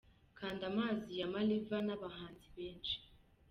Kanda 0.37 0.63
Amazi 0.71 1.09
ya 1.19 1.27
Ma-Riva 1.33 1.77
n’abahanzi 1.87 2.47
benshi:. 2.57 2.97